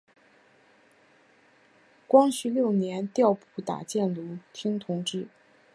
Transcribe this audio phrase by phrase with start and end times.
[2.07, 5.27] 光绪六年调补打箭炉厅同知。